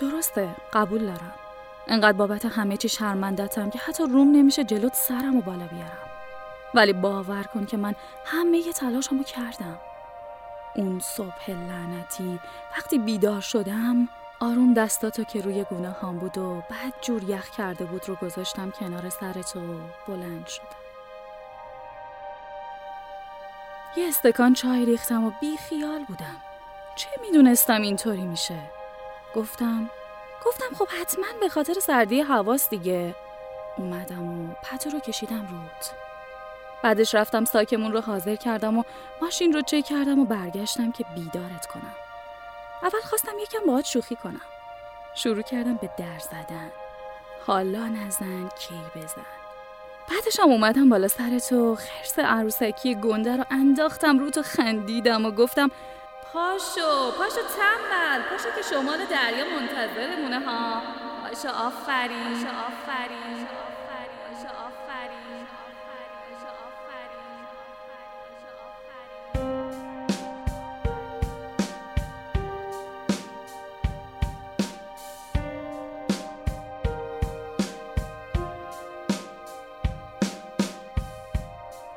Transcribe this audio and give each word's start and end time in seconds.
درسته 0.00 0.48
قبول 0.72 1.06
دارم. 1.06 1.34
انقدر 1.86 2.12
بابت 2.12 2.44
همه 2.44 2.76
چی 2.76 2.88
شرمندتم 2.88 3.70
که 3.70 3.78
حتی 3.78 4.02
روم 4.02 4.36
نمیشه 4.36 4.64
جلوت 4.64 4.94
سرم 4.94 5.36
و 5.36 5.40
بالا 5.40 5.66
بیارم. 5.66 6.10
ولی 6.74 6.92
باور 6.92 7.42
کن 7.42 7.66
که 7.66 7.76
من 7.76 7.94
همه 8.24 8.72
تلاشمو 8.72 9.22
کردم. 9.24 9.78
اون 10.74 11.00
صبح 11.00 11.50
لعنتی 11.50 12.40
وقتی 12.76 12.98
بیدار 12.98 13.40
شدم 13.40 14.08
آروم 14.40 14.74
دستاتو 14.74 15.24
که 15.24 15.40
روی 15.40 15.64
گونه 15.64 15.90
هام 15.90 16.18
بود 16.18 16.38
و 16.38 16.54
بعد 16.54 16.94
جور 17.00 17.22
یخ 17.22 17.50
کرده 17.50 17.84
بود 17.84 18.08
رو 18.08 18.14
گذاشتم 18.14 18.70
کنار 18.70 19.08
سرتو 19.08 19.60
بلند 20.08 20.46
شدم. 20.46 20.64
یه 23.96 24.08
استکان 24.08 24.54
چای 24.54 24.84
ریختم 24.84 25.24
و 25.24 25.30
بی 25.40 25.56
خیال 25.56 26.04
بودم. 26.04 26.36
چه 26.96 27.08
می‌دونستم 27.26 27.82
اینطوری 27.82 28.22
میشه؟ 28.22 28.79
گفتم 29.34 29.90
گفتم 30.46 30.74
خب 30.78 30.88
حتما 31.00 31.26
به 31.40 31.48
خاطر 31.48 31.74
سردی 31.74 32.20
حواس 32.20 32.70
دیگه. 32.70 33.14
اومدم 33.78 34.28
و 34.28 34.54
پتو 34.62 34.90
رو 34.90 35.00
کشیدم 35.00 35.46
رود. 35.50 35.84
بعدش 36.82 37.14
رفتم 37.14 37.44
ساکمون 37.44 37.92
رو 37.92 38.00
حاضر 38.00 38.36
کردم 38.36 38.78
و 38.78 38.82
ماشین 39.22 39.52
رو 39.52 39.62
چک 39.62 39.84
کردم 39.84 40.18
و 40.18 40.24
برگشتم 40.24 40.92
که 40.92 41.04
بیدارت 41.14 41.66
کنم. 41.66 41.94
اول 42.82 43.00
خواستم 43.00 43.38
یکم 43.42 43.66
باهات 43.66 43.84
شوخی 43.84 44.16
کنم. 44.16 44.40
شروع 45.14 45.42
کردم 45.42 45.74
به 45.74 45.90
در 45.98 46.18
زدن. 46.18 46.70
حالا 47.46 47.88
نزن 47.88 48.48
کی 48.48 48.74
بزن. 48.96 49.26
بعدش 50.10 50.40
هم 50.40 50.48
اومدم 50.48 50.88
بالا 50.88 51.08
سر 51.08 51.38
تو 51.38 51.76
خرس 51.76 52.18
عروسکی 52.18 52.94
گنده 52.94 53.36
رو 53.36 53.44
انداختم 53.50 54.18
رو 54.18 54.30
تو 54.30 54.42
خندیدم 54.42 55.26
و 55.26 55.30
گفتم 55.30 55.70
پاشو 56.32 57.10
پاشو 57.18 57.40
تنبل 57.56 58.22
پاشو 58.22 58.50
که 58.56 58.62
شمال 58.70 59.04
دریا 59.04 59.44
منتظرمونه 59.44 60.40
ها. 60.40 60.82
پاشو 61.22 61.48
آفرین. 61.48 62.34
پاشو 62.34 62.48
آفرین. 62.48 63.46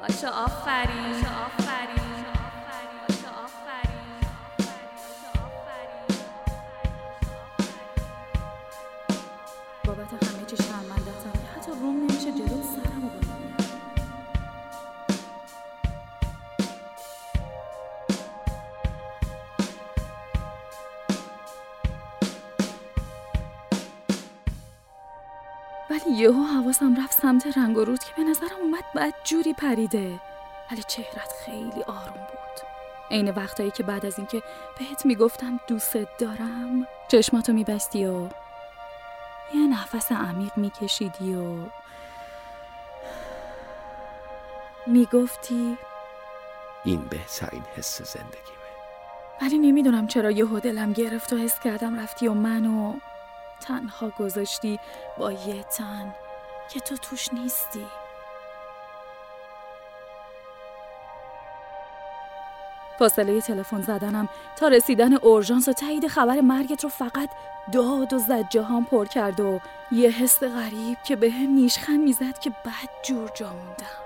پاشو 0.00 0.26
آفرین. 0.26 1.26
آفرین. 1.26 2.39
بابت 10.10 10.34
همه 10.34 10.46
چی 10.46 10.56
شرمندتم 10.56 11.32
حتی 11.56 11.70
روم 11.70 11.96
نمیشه 11.96 12.32
جلو 12.32 12.62
سرمو 12.62 13.08
بیارم. 13.08 13.56
ولی 25.90 26.10
یهو 26.16 26.42
حواسم 26.44 27.04
رفت 27.04 27.22
سمت 27.22 27.58
رنگ 27.58 27.76
و 27.76 27.84
رود 27.84 27.98
که 27.98 28.12
به 28.16 28.22
نظرم 28.22 28.48
اومد 28.62 28.84
بد 28.96 29.14
جوری 29.24 29.52
پریده. 29.52 30.20
ولی 30.72 30.82
چهرت 30.82 31.32
خیلی 31.44 31.82
آروم 31.82 32.12
بود. 32.14 32.66
عین 33.10 33.30
وقتایی 33.30 33.70
که 33.70 33.82
بعد 33.82 34.06
از 34.06 34.18
اینکه 34.18 34.42
بهت 34.78 35.06
می‌گفتم 35.06 35.60
دوستت 35.66 36.08
دارم 36.18 36.86
چشماتو 37.08 37.52
میبستی 37.52 38.06
و 38.06 38.28
یه 39.54 39.66
نفس 39.66 40.12
عمیق 40.12 40.52
میکشیدی 40.56 41.34
و 41.34 41.56
می‌گفتی 44.86 45.78
این 46.84 47.00
بهترین 47.00 47.62
حس 47.76 48.02
زندگیمه. 48.02 48.60
ولی 49.42 49.58
نمی‌دونم 49.58 50.06
چرا 50.06 50.30
یهو 50.30 50.60
دلم 50.60 50.92
گرفت 50.92 51.32
و 51.32 51.36
حس 51.36 51.60
کردم 51.60 52.00
رفتی 52.00 52.28
و 52.28 52.34
منو 52.34 52.94
تنها 53.60 54.08
گذاشتی 54.18 54.80
با 55.18 55.32
یه 55.32 55.62
تن 55.62 56.14
که 56.70 56.80
تو 56.80 56.96
توش 56.96 57.32
نیستی. 57.32 57.86
فاصله 63.00 63.40
تلفن 63.40 63.82
زدنم 63.82 64.28
تا 64.56 64.68
رسیدن 64.68 65.14
اورژانس 65.14 65.68
و 65.68 65.72
تایید 65.72 66.06
خبر 66.06 66.40
مرگت 66.40 66.84
رو 66.84 66.90
فقط 66.90 67.30
داد 67.72 68.12
و 68.12 68.18
زجه 68.18 68.62
هم 68.62 68.84
پر 68.84 69.06
کرد 69.06 69.40
و 69.40 69.60
یه 69.92 70.10
حس 70.10 70.42
غریب 70.42 70.98
که 71.04 71.16
به 71.16 71.30
هم 71.30 71.50
نیشخن 71.50 71.96
می‌زد 71.96 72.38
که 72.38 72.50
بد 72.50 73.04
جور 73.04 73.30
جا 73.34 73.48
موندم. 73.48 74.00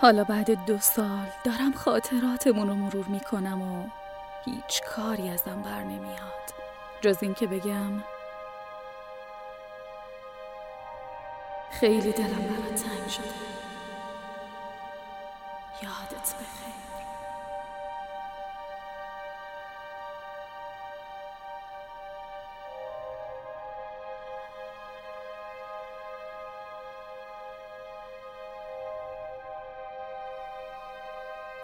حالا 0.00 0.24
بعد 0.24 0.64
دو 0.66 0.78
سال 0.78 1.26
دارم 1.44 1.72
خاطراتمون 1.72 2.68
رو 2.68 2.74
مرور 2.74 3.06
می‌کنم 3.06 3.62
و 3.62 3.86
هیچ 4.44 4.82
کاری 4.82 5.28
ازم 5.28 5.62
بر 5.62 5.82
نمیاد. 5.82 6.67
جز 7.00 7.18
این 7.22 7.34
که 7.34 7.46
بگم 7.46 8.04
خیلی 11.70 12.12
دلم 12.12 12.26
برات 12.26 12.74
تنگ 12.84 13.08
شده. 13.08 13.24
یادت 15.82 16.34
بخیر. 16.34 16.74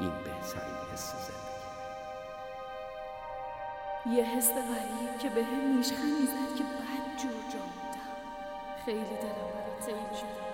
این 0.00 0.12
بهترین 0.24 0.74
حس 0.92 1.12
زندگیمه 1.12 1.53
یه 4.12 4.24
حس 4.24 4.50
غریب 4.50 5.18
که 5.18 5.28
به 5.28 5.44
هم 5.44 5.76
نیشخن 5.76 6.06
می‌زد 6.20 6.56
که 6.58 6.64
بد 6.64 7.22
جور 7.22 7.32
جا 7.52 7.58
خیلی 8.84 8.98
دلم 9.00 9.48
برات 9.54 9.86
تنگ 9.86 10.16
شده. 10.16 10.53